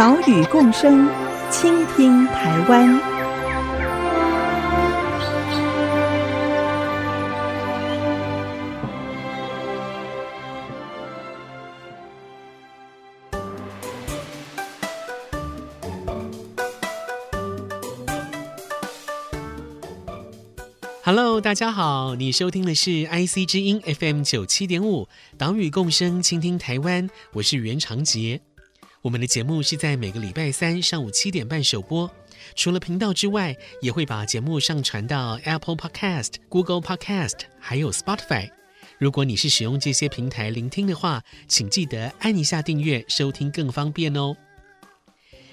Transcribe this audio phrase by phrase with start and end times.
[0.00, 1.06] 岛屿共生，
[1.50, 2.98] 倾听台湾。
[21.04, 25.06] Hello，大家好，你收听的是 IC 之音 FM 九七点五，
[25.36, 27.10] 岛屿共生，倾听台湾。
[27.34, 28.40] 我是袁长杰。
[29.02, 32.10] 我们的节目是在每个礼拜三上午七点半首播。
[32.54, 38.50] 除了频道之外，也会把节目上传到 Apple Podcast、Google Podcast，还有 Spotify。
[38.98, 44.36] 如果你是使用这些平台聆听的话，请记得按一下订阅，收听更方便哦。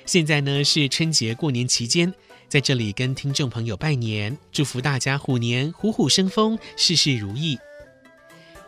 [0.06, 2.14] 现在呢是春节过年期间，
[2.50, 7.58] 在这里跟听众朋友拜年，祝福大家虎年虎虎生风，事事如意。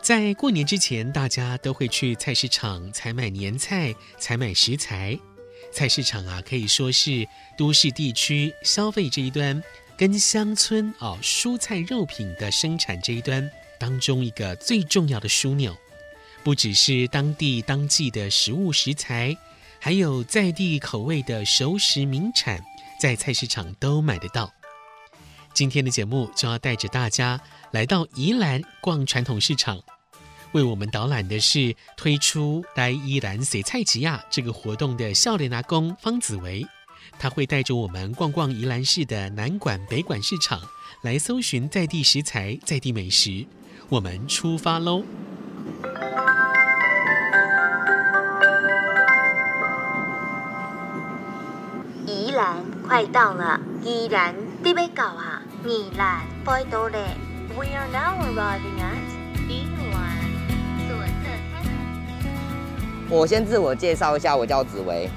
[0.02, 5.18] 在过年之前，大家都会去菜市场采买年菜、采买食材。
[5.72, 9.62] 菜市场啊，可以说是都市地区消费这一端
[9.96, 15.76] 跟乡村哦蔬菜肉品的生产这一端当中一个最重要的枢纽。
[16.42, 19.36] 不只是当地当季的食物食材，
[19.78, 22.64] 还有在地口味的熟食名产，
[22.98, 24.50] 在菜市场都买得到。
[25.52, 27.40] 今天的节目就要带着大家
[27.72, 29.78] 来到宜兰逛传统市场。
[30.52, 36.66] 为我们导览的是推出“来宜兰随菜吉亚”这个活动的笑脸阿公方子维，
[37.18, 40.60] 他会带着我们逛逛宜兰市的南馆、北馆市场，
[41.02, 43.46] 来搜寻在地食材、在地美食。
[43.88, 45.04] 我们出发喽！
[52.06, 52.56] 宜兰
[52.88, 54.34] 快到了，宜兰
[54.64, 55.29] 的北角啊，
[55.66, 56.98] 宜兰快到了。
[57.54, 58.96] We are now arriving at
[59.48, 60.18] 宜兰。
[63.10, 65.10] 我先自我介绍一下，我叫紫薇，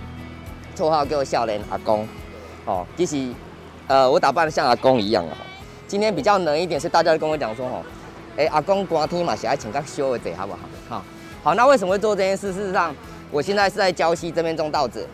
[0.75, 2.05] 绰号叫笑脸阿公。
[2.65, 3.31] 哦，其实，
[3.87, 5.29] 呃，我打扮的像阿公一样哦。
[5.87, 7.81] 今天比较冷一点，是大家都跟我讲说，哦，
[8.35, 10.59] 哎，阿公寒天嘛，是爱穿较少的，好不好？
[10.89, 11.03] 好，
[11.43, 12.51] 好，那为什么会做这件事？
[12.51, 12.93] 事实上，
[13.31, 15.07] 我现在是在礁溪这边种稻子，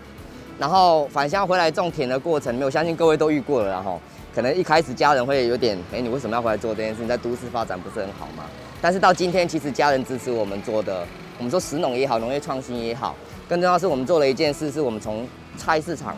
[0.57, 4.01] 然后返乡回来种田的过程，没有相信各位都遇过了，然后
[4.39, 7.01] 可能一开始家人会有点，哎，你为什么要回来做这件事？
[7.01, 8.45] 你在都市发展不是很好吗？
[8.81, 11.05] 但是到今天，其实家人支持我们做的。
[11.38, 13.13] 我们说食农也好，农业创新也好，
[13.49, 16.16] 更重要是我们做了一件事，是我们从菜市场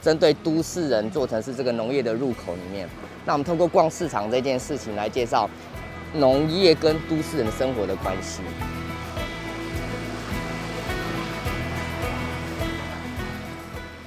[0.00, 2.88] 针对都市人做成是这个农业的入口里面。
[3.24, 5.50] 那我们通过逛市场这件事情来介绍
[6.14, 8.42] 农业跟都市人生活的关系。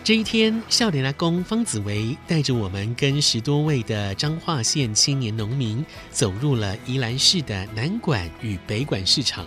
[0.10, 9.46] 这一天，少年阿公方子维带着我们跟十多位的彰化县青年农民走入了宜兰市的南馆与北馆市场。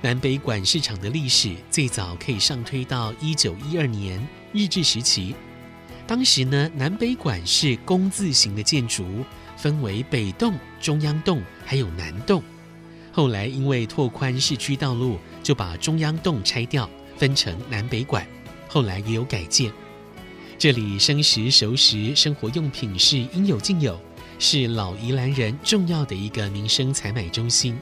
[0.00, 5.34] 南北馆市场的历史最早可以上推到一九一二年日治时期。
[6.06, 9.04] 当时呢，南北馆是工字形的建筑，
[9.56, 12.40] 分为北栋、中央栋还有南栋。
[13.10, 18.24] 后来因为拓宽市区道路，就把中央栋拆掉，分成南北馆。
[18.68, 19.72] 后来也有改建。
[20.58, 23.98] 这里生食、熟食、生活用品是应有尽有，
[24.38, 27.78] 是老宜兰人重要的一个民生采买中心。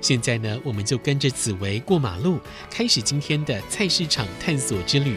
[0.00, 2.38] 现在呢，我们就跟着紫薇过马路，
[2.70, 5.16] 开始今天的菜市场探索之旅。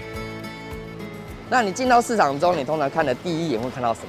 [1.50, 4.08] 那你进到市场中，你通常看的第一眼会看到什么？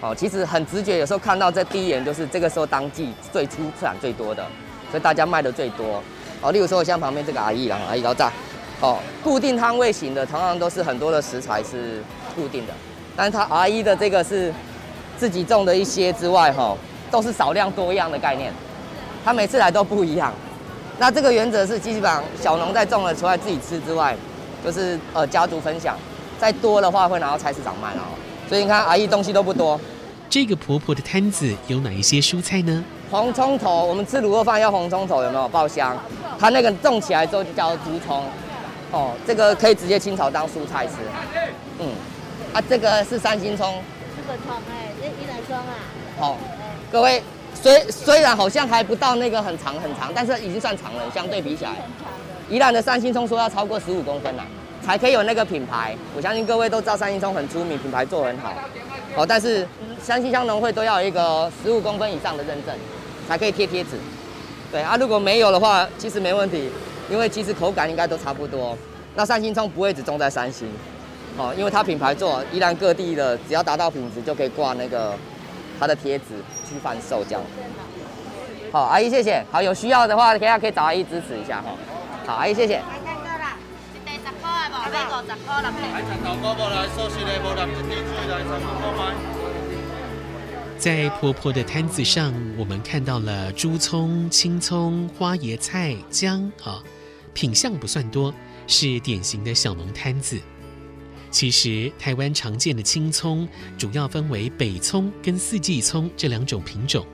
[0.00, 4.46] 哦，其实很直觉，有时候看到这第一眼就是这个时候当季最出产最多的，
[4.90, 6.02] 所以大家卖的最多。
[6.40, 8.32] 哦，例如说像旁边这个阿姨啦，阿姨高炸，
[8.80, 12.02] 哦，固定摊位型的，常常都是很多的食材是
[12.36, 12.72] 固定的，
[13.16, 14.52] 但是它阿一的这个是
[15.16, 16.76] 自己种的一些之外，哈，
[17.10, 18.52] 都是少量多样的概念。
[19.24, 20.32] 他每次来都不一样，
[20.98, 24.16] 那这个原则是基本上小农在种了，除了自己吃之外，
[24.64, 25.98] 就是呃家族分享，
[26.38, 28.06] 再多的话会拿到菜市场卖哦。
[28.48, 29.78] 所以你看阿姨东西都不多。
[30.30, 32.84] 这个婆婆的摊子有哪一些蔬菜呢？
[33.10, 35.96] 红葱头，我们吃卤肉饭要红葱头，有没有爆香？
[36.38, 38.22] 它那个种起来之后就叫竹葱，
[38.90, 40.94] 哦，这个可以直接清炒当蔬菜吃。
[41.78, 41.88] 嗯，
[42.52, 43.82] 啊，这个是三星葱。
[44.16, 45.74] 这个葱哎，这宜兰葱啊。
[46.18, 46.36] 好，
[46.90, 47.22] 各位。
[47.60, 51.72] 虽虽然好像还不到那个很长很长，但是已经算长了，相对比起来，
[52.48, 54.44] 宜兰的三星葱说要超过十五公分了，
[54.80, 55.96] 才可以有那个品牌。
[56.14, 58.54] 我相信各位都知道三星葱很出名，品牌做很好。
[59.16, 59.66] 哦，但是
[60.00, 62.72] 三星乡农会都要有一个十五公分以上的认证，
[63.26, 63.98] 才可以贴贴纸。
[64.70, 66.70] 对啊，如果没有的话，其实没问题，
[67.10, 68.76] 因为其实口感应该都差不多。
[69.14, 70.68] 那三星葱不会只种在三星，
[71.36, 75.14] 哦，因为它品牌做，宜兰各地的只要达到品质就可以挂那个
[75.78, 76.24] 它的贴纸
[76.68, 77.42] 去贩售这样。
[78.70, 79.42] 好，阿姨谢谢。
[79.50, 81.74] 好，有需要的话，大家可以找阿姨支持一下哈。
[82.26, 82.82] 好，阿姨谢谢。
[90.78, 96.78] 在婆婆的摊子上，我们看到了猪葱、青葱、花椰菜、姜啊，
[97.38, 98.34] 品相不算多，
[98.66, 100.40] 是典型的小农摊子。
[101.30, 103.46] 其实，台湾常见的青葱
[103.78, 107.06] 主要分为北葱跟四季葱这两种品种。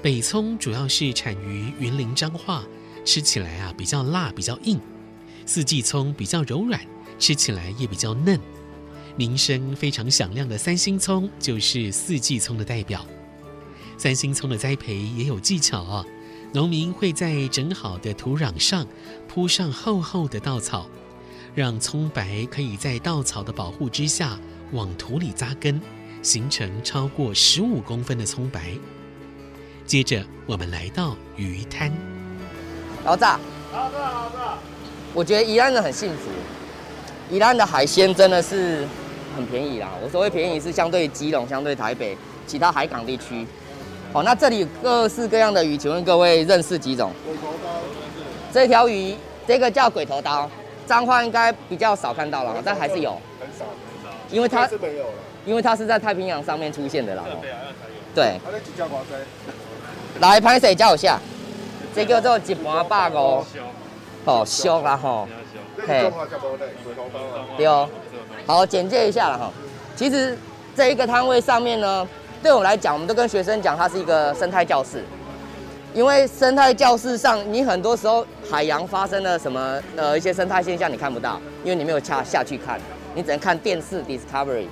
[0.00, 2.64] 北葱主要是产于云林彰化，
[3.04, 4.80] 吃起来啊比较辣，比较硬。
[5.44, 6.80] 四季葱比较柔软，
[7.18, 8.40] 吃起来也比较嫩。
[9.14, 13.04] 名声非常响亮的三星葱就是四季葱的代表。
[13.98, 16.02] 三星葱的栽培也有技巧啊，
[16.52, 18.84] 农民会在整好的土壤上
[19.28, 20.86] 铺上厚厚的稻草，
[21.54, 24.36] 让葱白可以在稻草的保护之下
[24.72, 25.80] 往土里扎根，
[26.22, 28.72] 形成超过十五公分的葱白。
[29.86, 31.92] 接着，我们来到鱼滩。
[33.04, 33.38] 老大，
[33.72, 34.58] 老大，老大，
[35.14, 36.30] 我觉得宜兰人很幸福。
[37.30, 38.84] 宜兰的海鲜真的是
[39.36, 39.88] 很便宜啦。
[40.02, 43.46] 我所谓便宜是相对基隆、相对台北其他海港地区。
[44.12, 47.12] 好，那这里各式各样的鱼，请问各位认识几种？
[47.24, 47.70] 鬼头刀。
[48.52, 49.16] 这条鱼，
[49.46, 50.50] 这个叫鬼头刀，
[50.86, 53.12] 彰化应该比较少看到了，但还是有。
[53.38, 54.16] 很少，很少。
[54.30, 55.12] 因为它是没有了。
[55.46, 57.24] 因为它是在太平洋上面出现的啦。
[58.14, 58.38] 对。
[60.20, 61.18] 来，拍谁叫我下？
[61.94, 63.44] 这叫做一盘八五，
[64.24, 65.26] 哦，俗啦吼，
[65.86, 66.10] 嘿，
[67.56, 67.88] 对哦。
[68.46, 69.50] 好，简介一下了哈。
[69.96, 70.36] 其实
[70.76, 72.06] 这一个摊位上面呢，
[72.42, 75.04] 对我来讲，我们都跟学生讲，它是一个生态教室。
[75.92, 82.80] 因为生态教室上，你很多时候海洋发生了什么呃一些生态现象，你看不到，因为你没有下下去看，
[83.14, 84.66] 你只能看电视 Discovery。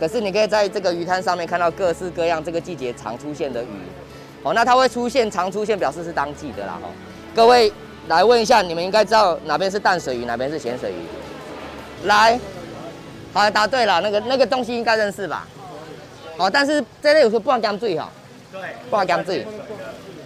[0.00, 3.66] 可是你可以在这个鱼摊上面看到各式各样这个季节常出现的鱼。
[4.42, 6.78] 哦，那它会出现，常出现，表示是当季的啦。
[6.82, 6.88] 哈，
[7.34, 7.72] 各位
[8.08, 12.06] 来问一下，你们应该知道哪边是淡水鱼，哪边是咸水鱼？
[12.06, 12.40] 来，
[13.32, 15.46] 好，答对了，那个那个东西应该认识吧？
[16.36, 18.10] 好，但是这类有时候不能讲嘴哈。
[18.50, 18.60] 对，
[18.90, 19.46] 不能讲嘴。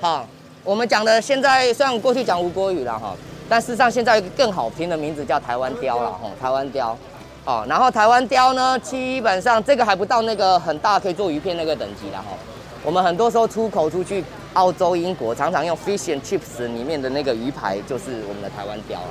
[0.01, 0.27] 好，
[0.65, 3.15] 我们讲的现在虽然过去讲吴国语了哈，
[3.49, 6.97] 但事实上现在有一个更好听的名字叫台湾雕了哈，台湾鯛。
[7.45, 12.37] 哦，然后台湾雕呢，基本上这个还不到那个很大可以做鱼片那个等级了哈。
[12.85, 14.23] 我们很多时候出口出去
[14.53, 19.09] 澳洲、英国，常常用 fish and chips 里面的那个鱼排，就是我们的台湾雕了。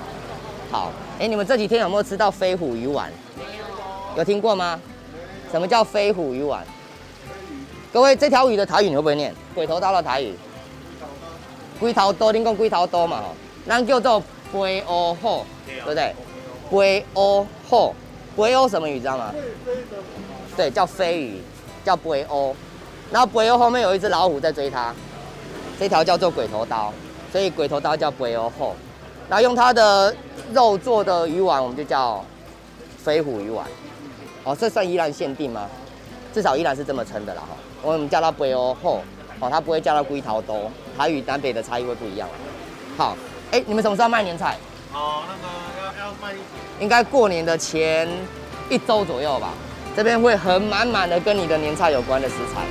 [0.72, 3.12] 好，哎，你们这几天有没有吃到飞虎鱼丸？
[4.16, 4.80] 有听过吗？
[5.52, 6.64] 什么叫飞虎鱼丸？
[7.94, 9.34] 各位，这条鱼的台语你会不会念？
[9.56, 10.34] 鬼头刀的台语？
[11.80, 13.18] 龟头刀，你讲龟头刀嘛？
[13.18, 13.36] 吼，
[13.66, 16.14] 那叫做龟欧虎，对不对？
[16.70, 17.96] 龟欧虎，
[18.36, 19.34] 龟欧什么鱼知道吗？
[20.58, 21.42] 对，叫飞鱼，
[21.86, 22.54] 叫龟欧。
[23.10, 24.94] 然后龟欧后面有一只老虎在追它，
[25.80, 26.94] 这条叫做鬼头刀，
[27.32, 28.76] 所以鬼头刀叫龟欧后。
[29.30, 30.14] 然后用它的
[30.52, 32.24] 肉做的鱼丸，我们就叫
[32.98, 33.66] 飞虎鱼丸。
[34.44, 35.70] 哦，这算依然限定吗？
[36.34, 37.56] 至少依然是这么称的啦哈。
[37.94, 39.02] 我们叫它背鸥后，
[39.40, 40.56] 哦，它不会叫它龟头刀，
[40.98, 42.28] 台语南北的差异会不一样。
[42.98, 43.16] 好，
[43.50, 44.58] 哎，你们什么时候卖年菜？
[44.94, 45.48] 哦，那个
[46.02, 46.46] 要要卖一点，
[46.82, 48.06] 应该过年的前
[48.70, 49.54] 一周左右吧。
[49.96, 52.62] 这边会很满满的跟你的年菜有关的食材。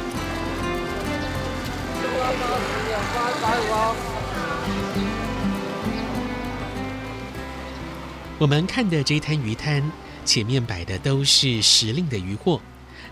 [8.38, 9.82] 我们看的这摊鱼摊，
[10.26, 12.60] 前面摆的都是时令的鱼货，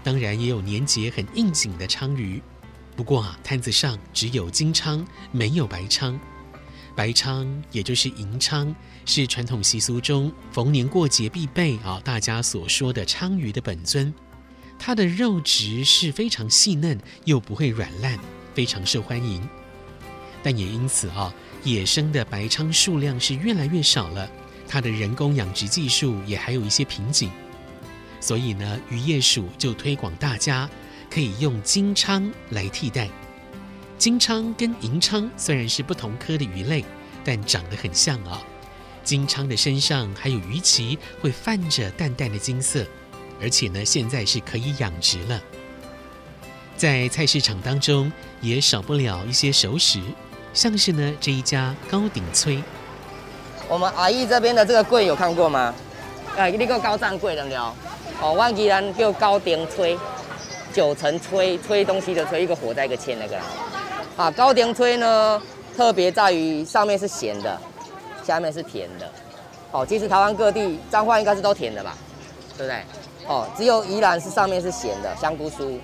[0.05, 2.41] 当然也有年节很应景的鲳鱼。
[2.95, 6.17] 不过啊，摊子上只有金鲳，没有白鲳。
[6.95, 8.73] 白鲳也就是银鲳，
[9.05, 14.15] 是传统习俗中逢年过节必备啊，大家所说的鲳鱼的本尊。
[14.79, 18.17] 它的肉质是非常细嫩，又不会软烂。
[18.55, 19.43] 非常受欢迎，
[20.41, 21.35] 但也因此啊，
[21.65, 24.31] 野生的白鲳数量是越来越少了。
[24.69, 27.29] 它的人工养殖技术也还有一些瓶颈，
[28.25, 30.67] 所以呢，渔业署就推广大家
[31.11, 33.07] 可以用金鲳来替代。
[33.99, 36.83] 金鲳跟银鲳虽然是不同科的鱼类，
[37.23, 38.41] 但长得很像啊。
[39.03, 42.87] 金鲳的身上还有鱼鳍，会泛着淡淡的金色，
[43.43, 45.39] 而且呢，现在是可以养殖了。
[46.79, 50.01] 在菜市场当中，也少不了一些熟食，
[50.55, 52.63] 像是呢这一家高鼎炊。
[53.69, 55.75] 我们阿姨这边的这个柜有看过吗？
[56.39, 57.77] 呃，你个高站贵了？
[58.21, 59.97] 哦，我宜兰叫高顶炊，
[60.73, 63.43] 九层炊，炊东西的炊，一个火在一个签那个啦。
[64.17, 65.43] 啊，高顶炊呢，
[65.77, 67.61] 特别在于上面是咸的，
[68.25, 69.11] 下面是甜的。
[69.73, 71.97] 哦，其实台湾各地彰化应该是都甜的吧，
[72.57, 72.83] 对不对？
[73.27, 75.77] 哦，只有宜兰是上面是咸的香菇酥，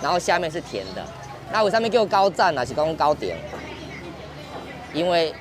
[0.00, 1.04] 然后下面是甜的。
[1.52, 3.36] 那我上面叫高站啊，是讲高点，
[4.94, 5.34] 因为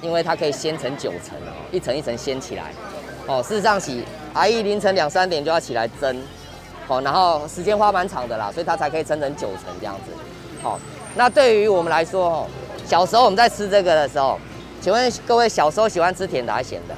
[0.00, 2.72] 因为它可以掀成九层哦，一层一层掀起来。
[3.26, 4.02] 哦，事实上是
[4.38, 6.16] 阿姨凌晨两三点就要起来蒸，
[6.86, 10.12] 哦，然后时间花蛮长的啦，所以它才可以蒸成九成这样子。
[10.62, 10.80] 好、哦，
[11.16, 12.46] 那对于我们来说，哦，
[12.86, 14.38] 小时候我们在吃这个的时候，
[14.80, 16.94] 请问各位小时候喜欢吃甜的还是咸的？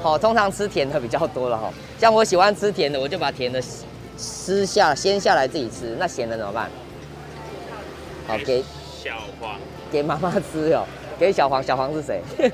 [0.00, 1.72] 好，通常吃甜的比较多了哈。
[1.98, 3.60] 像我喜欢吃甜的，我就把甜的
[4.16, 5.96] 撕下、掀下来自己吃。
[5.98, 6.70] 那咸的怎么办？
[8.28, 8.62] 好，给
[9.02, 9.58] 小黄，
[9.90, 10.86] 给妈妈吃哦。
[11.18, 12.22] 给小黄，小黄是谁？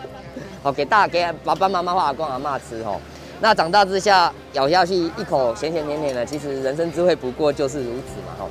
[0.62, 2.98] 好，给大给爸爸妈妈或阿公阿妈吃哦。
[3.40, 8.48] 那长大之下咬下去一口咸咸甜甜的，其实人生智慧不过就是如此嘛哈。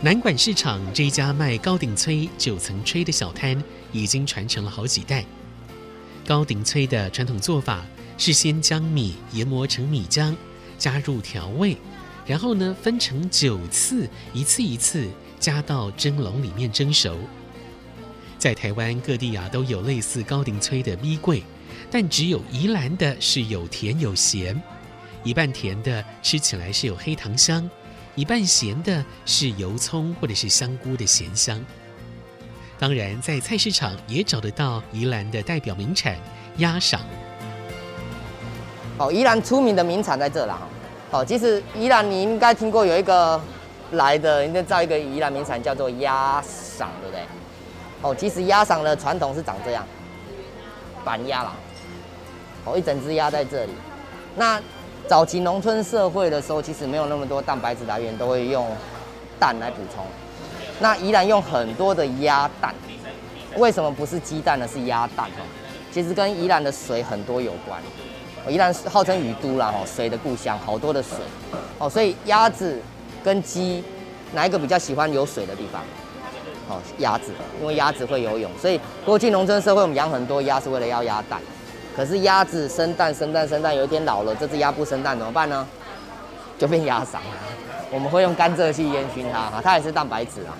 [0.00, 3.62] 南管市场这一家卖高顶炊、九层炊的小摊，
[3.92, 5.24] 已经传承了好几代。
[6.26, 7.84] 高顶炊的传统做法
[8.16, 10.34] 是先将米研磨成米浆，
[10.76, 11.76] 加入调味，
[12.26, 15.08] 然后呢分成九次，一次一次
[15.40, 17.16] 加到蒸笼里面蒸熟。
[18.38, 21.42] 在台湾各地啊都有类似高顶炊的米柜，
[21.90, 24.60] 但只有宜兰的是有甜有咸，
[25.24, 27.68] 一半甜的吃起来是有黑糖香，
[28.14, 31.64] 一半咸的是油葱或者是香菇的咸香。
[32.78, 36.16] 当然，在菜市场也找得到宜兰的代表名产
[36.58, 37.00] 鸭赏。
[38.98, 40.68] 哦，宜兰出名的名产在这了哈。
[41.10, 43.40] 好，其实宜兰你应该听过有一个
[43.92, 47.22] 来的，应该造一个宜兰名产叫做鸭赏，对不对？
[48.02, 49.84] 哦，其实鸭赏的传统是长这样，
[51.04, 51.56] 板鸭啦。
[52.64, 53.72] 哦，一整只鸭在这里。
[54.36, 54.60] 那
[55.06, 58.66] 早期农村社会的时候，其实没有那么多蛋白质来源，都会用
[59.40, 60.04] 蛋来补充。
[60.80, 62.74] 那宜兰用很多的鸭蛋，
[63.56, 64.68] 为什么不是鸡蛋呢？
[64.68, 65.42] 是鸭蛋哦。
[65.90, 67.80] 其实跟宜兰的水很多有关。
[68.48, 71.16] 宜兰号称雨都啦，哦，水的故乡，好多的水。
[71.78, 72.80] 哦，所以鸭子
[73.24, 73.82] 跟鸡
[74.34, 75.82] 哪一个比较喜欢有水的地方？
[76.68, 81.40] 哦，鸭子，因为鸭子会游泳，所以过去农村社会我们养很多鸭是为了要鸭蛋。
[81.98, 85.66] 可是鸭子生蛋生蛋生蛋，有一天老了，这只鸭不生蛋怎么办呢？
[86.56, 87.36] 就变鸭嗓了。
[87.90, 90.54] 我们会用甘蔗去烟熏它，哈，它也是蛋白质啊。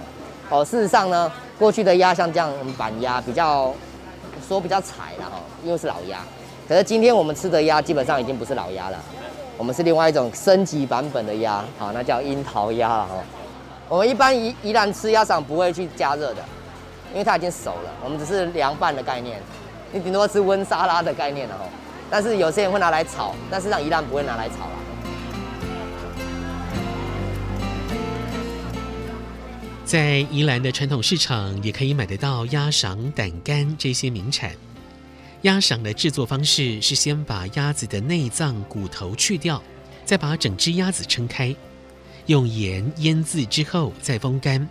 [0.50, 3.73] 哦，事实上呢，过去的鸭像这样，板鸭比较
[4.49, 6.18] 说比较柴了哈，因为是老鸭。
[6.68, 8.99] 可是今天我们吃的鸭基本上已经不是老鸭了，
[9.57, 13.14] 我们是另外一种升级版本的鸭，好，那叫樱桃鸭了哈。
[13.88, 16.42] 我们一般宜宜兰吃鸭嗓不会去加热的，
[17.12, 19.40] 因为它已经熟了，我们只是凉拌的概念，
[19.92, 21.68] 你顶多吃温沙拉的概念了哦。
[22.11, 24.73] 但是有些人会拿来炒，但是让宜兰不会拿来炒了。
[29.85, 34.52] 在宜兰的传统市场，也可以买得到鸭赏、胆肝这些名产。
[35.42, 39.62] 鸭赏的制作方式是先把鸭子的内脏骨头去掉，
[40.04, 41.54] 再把整只鸭子撑开，
[42.26, 44.68] 用盐腌渍之后再风干，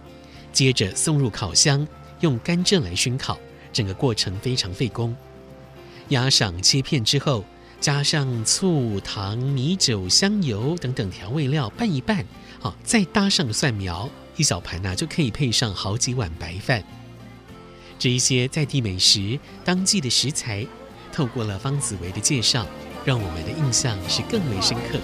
[0.52, 1.88] 接着送入烤箱，
[2.20, 3.40] 用甘蔗来熏烤，
[3.72, 5.16] 整个过程非常费工。
[6.10, 7.44] 鸭赏切片之后，
[7.80, 12.26] 加上醋、糖、米酒、香油等等调味料拌一拌，
[12.60, 14.10] 好，再搭上蒜苗。
[14.36, 16.84] 一小盘呐、就可以配上好几碗白饭。
[18.00, 20.66] 这一些在地美食、当季的食材，
[21.12, 22.66] 透过了方子维的介绍，
[23.04, 25.00] 让我们的印象是更为深刻。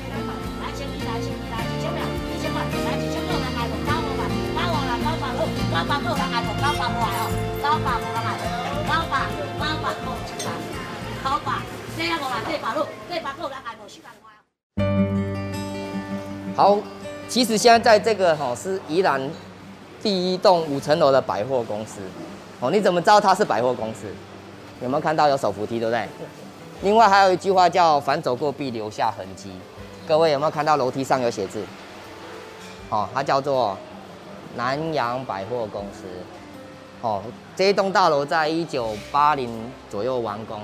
[16.56, 16.78] 好。
[17.30, 19.20] 其实现在在这个哈是宜兰
[20.02, 22.02] 第一栋五层楼的百货公司
[22.60, 24.06] 哦，你怎么知道它是百货公司？
[24.82, 26.08] 有没有看到有手扶梯，对不对？
[26.82, 29.52] 另外还有一句话叫“凡走过必留下痕迹”，
[30.06, 31.64] 各位有没有看到楼梯上有写字？
[32.90, 33.76] 哦，它叫做
[34.56, 36.04] 南洋百货公司。
[37.02, 37.24] 哦，
[37.56, 39.50] 这一栋大楼在一九八零
[39.90, 40.60] 左右完工，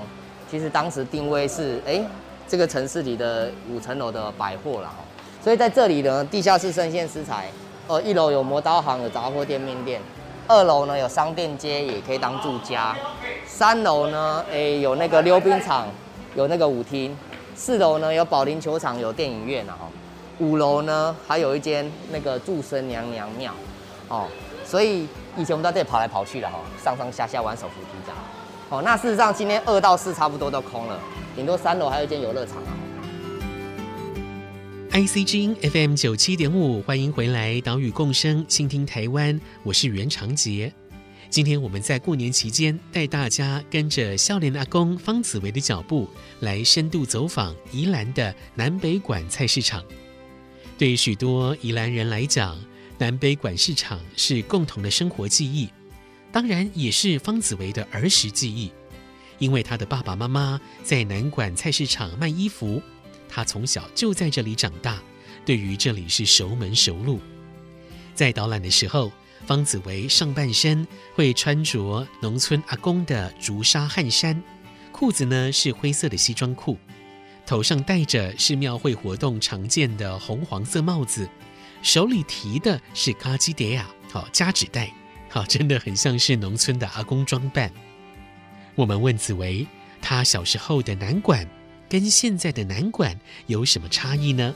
[0.50, 2.02] 其实当时定位是哎
[2.48, 4.92] 这个城市里的五层楼的百货了。
[5.42, 7.48] 所以在这里呢，地下室生鲜食材，
[7.86, 10.00] 呃，一楼有磨刀行，有杂货店、面店；
[10.46, 12.94] 二楼呢有商店街，也可以当住家；
[13.46, 15.88] 三楼呢，哎、有那个溜冰场，
[16.34, 17.16] 有那个舞厅；
[17.54, 19.78] 四楼呢有保龄球场，有电影院啊，
[20.40, 23.54] 五楼呢还有一间那个祝生娘娘庙，
[24.08, 24.26] 哦，
[24.66, 28.18] 所以以前我们在这里跑来跑去的哈，上上下下玩手扶梯这样。
[28.70, 31.00] 哦，那事实上今天二到四差不多都空了，
[31.34, 32.76] 顶多三楼还有一间游乐场啊。
[34.92, 40.72] IC 之音 FM 九七点五，欢迎回来，岛屿共生，倾听台湾，我是袁长杰。
[41.28, 46.08] 今天我们在过年期间带大家跟着少年阿公方子维的脚步，
[46.38, 49.82] 来深度走访宜兰的南北馆菜市场。
[50.78, 52.56] 对许多宜兰人来讲，
[52.98, 55.68] 南北馆市场是共同的生活记忆，
[56.32, 58.70] 当然也是方子维的儿时记忆，
[59.38, 62.82] 因为他的爸爸妈妈在南馆菜市场卖衣服。
[63.28, 65.00] 他从小就在这里长大，
[65.44, 67.20] 对于这里是熟门熟路。
[68.14, 69.12] 在导览的时候，
[69.46, 74.42] 方子维上半身会穿着农村阿公的竹纱汗衫，
[74.92, 76.76] 裤子呢是灰色的西装裤，
[77.46, 81.28] 头上戴着是庙会活动常见的红黄色帽子，
[81.82, 84.92] 手里提的是卡基迪亚，好夹纸袋，
[85.30, 87.70] 好真的很像是农村的阿公装扮。
[88.74, 89.66] 我们问紫薇，
[90.02, 91.46] 他小时候的南馆。
[91.88, 93.18] 跟现在的南馆
[93.48, 94.54] 有什么差异呢？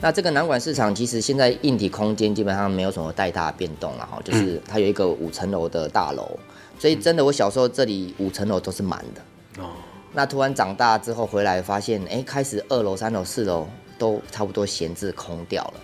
[0.00, 6.38] 那这个南馆市场其实现在硬体空间基本上没有什么太大的变动了哈，就是它有一个五层楼的大楼，
[6.78, 9.62] 所以真的我小时候这里五层楼都是满的。
[9.62, 9.72] 哦。
[10.14, 13.68] 那突然长大之后回来发现，哎，开始二楼、三楼、四楼
[13.98, 15.74] 都差不多闲置空掉了，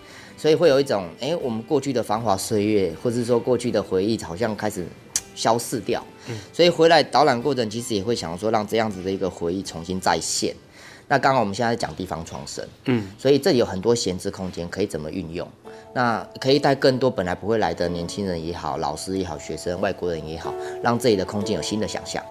[0.40, 4.86] 所以会有一种，哎，我们过去的繁华岁月，或者说过去的回忆，好像开始。
[5.32, 6.04] 消逝掉，
[6.52, 10.54] 所以回来导览过程其实也会想说，让这样子的一个回忆重新再现。
[11.08, 15.48] 那刚刚我们现在讲地方创生，嗯，所以这里有很多闲置空间可以怎么运用？
[15.94, 22.22] 那可以带更多本来不会来的年轻人也好，老师也好，学生、外国人也好，让这里的空间有新的想象。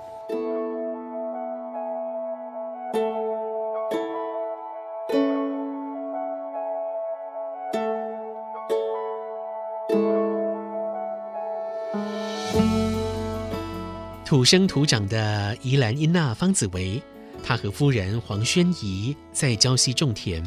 [14.29, 17.01] 土生土长的宜兰英娜方子维，
[17.43, 20.43] 他和夫人黄宣仪在礁溪种田，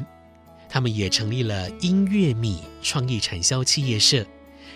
[0.68, 4.24] 他们也成立了音乐米创意产销企业社，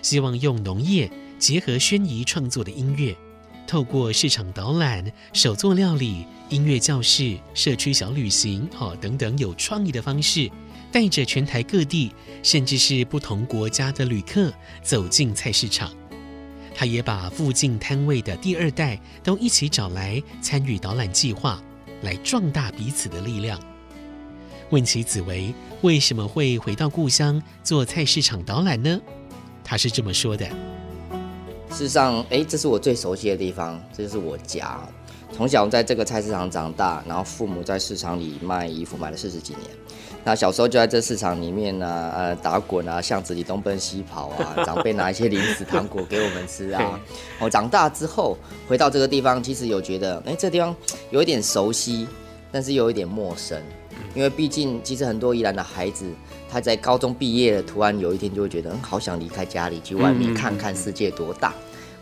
[0.03, 3.17] 希望用农业结合宣仪创作的音乐，
[3.65, 10.51] 透过市场导览、手作料理、音乐教室、社区小旅行，哦等等有创意的方式，
[10.91, 12.11] 带着全台各地
[12.43, 14.53] 甚至是不同国家的旅客
[14.83, 15.95] 走进菜市场。
[16.79, 21.59] 他也把附近摊位的第二代都一起找来参与导览计划，
[22.03, 23.59] 来壮大彼此的力量。
[24.69, 29.01] 问起紫薇为什么会回到故乡做菜市场导览呢？
[29.65, 30.47] 他是这么说的：
[31.71, 34.79] 事实上，哎，这是我最熟悉的地方，这就是我家。
[35.33, 39.65] 从小在这个菜市场长大，然后父母在市场里卖衣服卖了四十几年。
[40.27, 47.01] 那小时候就在这市场里面呢、啊，呃，打滚啊，巷子里东奔西跑啊，长辈拿一些零食糖果给我们吃啊。
[47.39, 48.37] 哦长大之后
[48.67, 50.75] 回到这个地方，其实有觉得，哎，这个地方
[51.11, 52.09] 有一点熟悉，
[52.51, 53.57] 但是又有一点陌生。
[54.17, 56.05] 因为毕竟，其实很多宜兰的孩子，
[56.51, 61.55] 他在高中毕业了，突然有一天就会觉得，嗯，好想离开家里，去外面看看世界多大。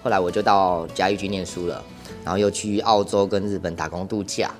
[0.02, 1.84] 后来我就到嘉义去念书了，
[2.24, 4.50] 然后又去澳洲跟日本打工度假。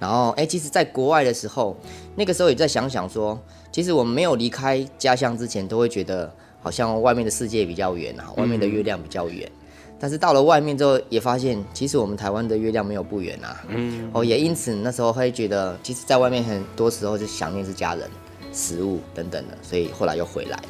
[0.00, 1.76] 然后，哎，其实，在国外的时候，
[2.16, 3.38] 那个时候也在想想说，
[3.70, 6.32] 其实我们没有离开家乡之前，都会觉得
[6.62, 9.46] 好像外面的世界比较远啊，外面的月亮比较远。
[9.46, 13.62] 嗯、但是到了外面之后，也发现其实我们台湾的月亮没有不远啊。
[13.68, 14.10] 嗯。
[14.14, 18.08] 哦，也因此那时候会觉得，其实在外面很多时候是想念是家人、
[18.54, 20.68] 食物等等的，所以后来又回来了。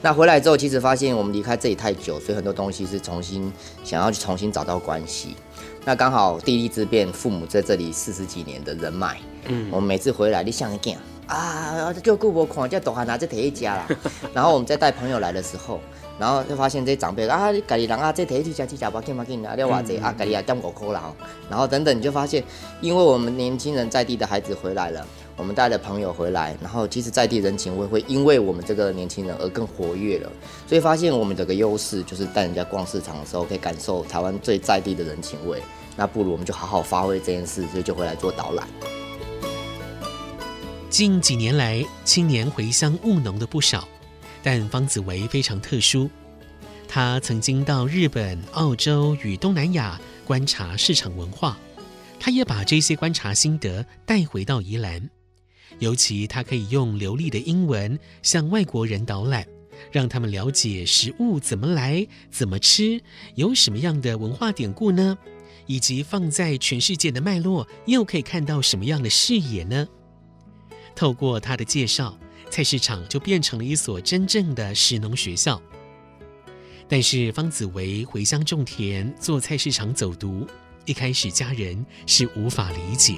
[0.00, 5.34] 那回来之后，其实发现我们离开这里太久，所以很多东西是重新想要去重新找到关系。
[5.88, 13.88] 那刚好地利之便，父母在这里四十几年的人脉，嗯，我们每次回来，你想一见啊，就顾不看，这大汉拿这提一家啦。
[14.34, 15.80] 然后我们再带朋友来的时候，
[16.18, 21.10] 然后就发现这长辈啊，你家里人啊，这提一家，这家不紧不紧啊，你话这啊，家里啊，点五块啦。
[21.48, 22.44] 然后等等，你就发现，
[22.82, 25.06] 因为我们年轻人在地的孩子回来了，
[25.38, 30.30] 我们带了朋友回来，然后其实在地人情味会因为我们这个年轻人而更活跃了。
[30.66, 35.62] 所以发现我们这个优势就是带人家逛市场的时候，可以感受台湾最在地的人情味。
[35.98, 38.68] 那不如我们就好好发挥这件事，所以就回来做导览。
[40.88, 43.86] 近几年来，青年回乡务农的不少，
[44.40, 46.08] 但方子维非常特殊。
[46.86, 51.58] 他曾经到日本、澳洲与东南亚观察市场文化，
[52.20, 55.10] 他也把这些观察心得带回到宜兰。
[55.80, 59.44] 尤其他可以用流利的英文向外国人导览，
[59.92, 63.00] 让他们了解食物怎么来、怎么吃，
[63.34, 65.18] 有什么样的文化典故呢？
[65.68, 69.86] 以及放在全世界的脉络，又可以看到什么样的视野呢？
[70.96, 72.18] 透过他的介绍，
[72.50, 75.62] 菜市场就变成了一所真正的食农学校。
[76.88, 80.46] 但是方子维回乡种田，做菜市场走读，
[80.86, 83.16] 一开始家人是无法理解。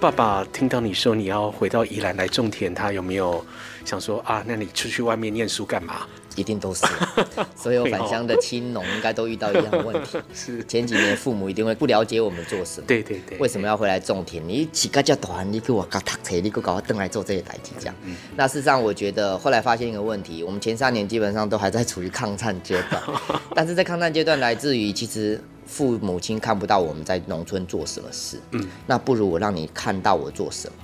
[0.00, 3.44] 爸爸听到你说你要回到宜兰来种田，他有没有
[3.84, 4.44] 想说啊？
[4.46, 6.06] 那你出去外面念书干嘛？
[6.36, 6.86] 一定都是，
[7.56, 10.16] 所有返乡的青农应该都遇到一样的问题。
[10.32, 14.40] 是前几年父母一定会不了解我们做什么，对对对，为什么要回来种田？
[14.46, 17.94] 你起个叫团，你给我搞读册，你给我搞登来做这些代志这样。
[18.04, 23.02] 嗯、那事实上，我觉得后来发现一个问题，我们前三年基本上都还在处于抗战阶段，
[23.52, 25.42] 但是在抗战阶段来自于其实。
[25.68, 30.74] 父母亲看不到我们在农村做什么事，嗯，那不如我让你看到我做什么。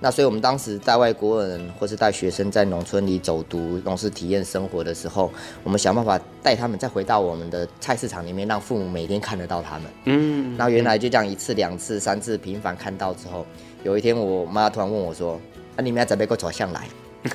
[0.00, 5.30] 那所以我们当时带外国人或是带学生在农村里走读、农事体验生活的时候，
[5.62, 9.84] 我们想办法带他们再回到我们的菜市场里面，让父母每天看得到他们。
[10.06, 13.46] 嗯，那原来就这样一次、两次、三次频繁看到之后，
[13.84, 15.40] 有一天我妈突然问我说
[15.76, 16.88] ：“啊，你们要准备过走向来？”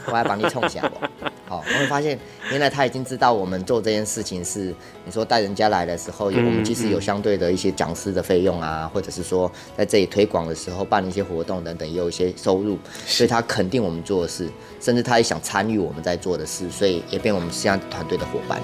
[0.08, 1.30] 我还帮你冲下不？
[1.48, 2.20] 好，我会发现
[2.52, 14.50] 原来他已经知道我们做这件事情是，你说带人家来的时候，有我们其实有相对的一些讲师的费用啊，或者是说在这里推广的时候办一些活动等等，也有一些收入，所以他肯定我们做的事，
[14.82, 18.62] 甚至他也想参与我们在做的事，所以也变我们现在团队的伙伴。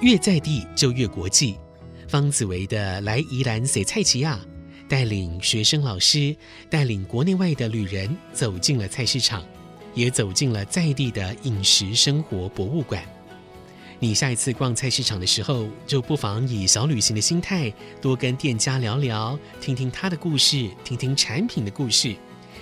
[0.00, 1.60] 越在地就越国际。
[2.12, 4.38] 方子维的来宜兰洗菜市仔，
[4.86, 6.36] 带领学生、老师，
[6.68, 9.42] 带领国内外的旅人走进了菜市场，
[9.94, 13.02] 也走进了在地的饮食生活博物馆。
[13.98, 17.72] 你下一次逛菜市场的时候，就不妨以小旅行的心态，
[18.02, 22.14] 多跟店家聊聊，听听他的故事，听听产品的故事，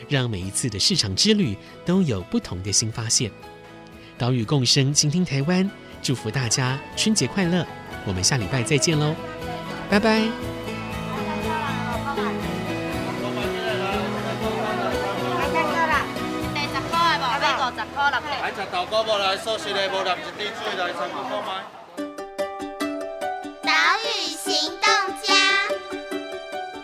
[0.08, 3.28] 让每一次的市场之旅都有不同的新发现。
[4.16, 5.68] 岛屿共生，倾听台湾，
[6.00, 7.66] 祝福大家春节快乐！
[8.06, 9.12] 我们下礼拜再见喽。
[9.90, 10.50] 拜拜。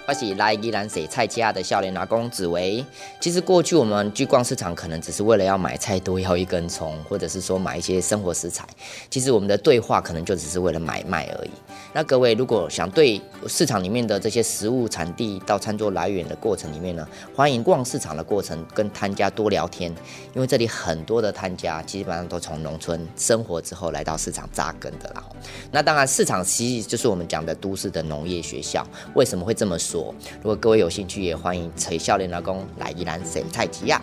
[0.09, 2.85] 我是来宜兰洗菜家的笑脸阿公子维。
[3.19, 8.65] 其实过去我们去逛市场，可能只是为了要买菜多要一根葱，或者是说买一些生活食材。
[9.11, 11.51] 其实我们的对话可能就只是为了买卖而已。
[11.93, 19.91] 那各位如果想对市场里面的这些食物产地到餐桌来源的过程里面呢，欢迎逛市场的过程跟摊家多聊天，
[20.37, 25.25] 因为这里很多的摊家基本上都从农村生活之后来到市场扎根的啦。
[25.73, 28.87] 那当然，市场其实就是我们讲的都市的农业学校。
[29.15, 29.96] 为什么会这么说？
[29.97, 34.01] 如果各位有兴趣，也欢迎找少年老公来宜兰洗菜市仔。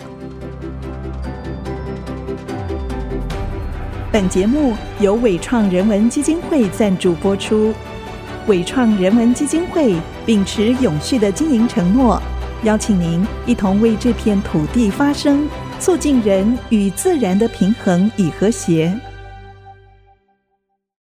[4.11, 7.73] 本节目由伟创人文基金会赞助播出。
[8.47, 12.21] 伟创人文基金会秉持永续的经营承诺，
[12.63, 15.47] 邀请您一同为这片土地发声，
[15.79, 18.93] 促进人与自然的平衡与和谐。